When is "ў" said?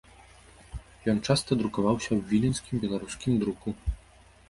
2.17-2.29